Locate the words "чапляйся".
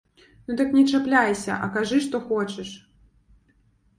0.91-1.57